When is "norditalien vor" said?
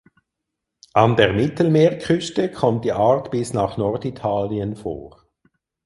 3.77-5.21